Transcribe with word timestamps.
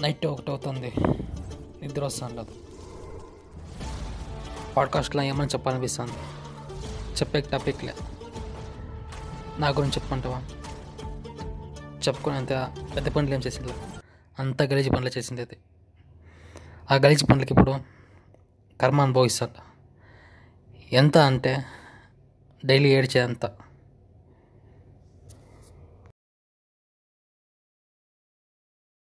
Night 0.00 0.26
ఒకటి 0.26 0.50
అవుతుంది 0.50 0.92
నిద్ర 1.82 2.04
వస్తాను 2.04 2.36
లేదు 2.36 2.54
పాడ్కాస్ట్లో 4.76 5.22
ఏమని 5.22 5.48
చెప్పాలనిపిస్తుంది? 5.48 6.12
చెప్పే 7.16 7.40
టాపిక్లే. 7.40 7.94
నా 9.58 9.68
గురించి 9.68 9.90
చెప్పుకుంటావా? 9.90 10.42
చెప్పుకుని 12.08 12.36
అంత 12.36 12.52
పెద్ద 12.96 13.08
పనులు 13.08 13.34
ఏం 13.34 13.40
చేసింది 13.46 13.72
అంత 14.38 14.62
గలీజి 14.62 14.90
పనులు 14.90 15.10
చేసింది 15.18 15.42
అది. 15.42 15.56
ఆ 16.90 16.94
గలీజి 16.94 17.26
పనులకి 17.26 17.54
ఇప్పుడు 17.54 17.80
కర్మ 18.80 19.00
అనుభవిస్తాను 19.00 19.70
ఎంత 20.92 21.18
అంటే 21.18 21.64
డైలీ 22.64 22.88
ఏడ్చేంత. 22.88 23.46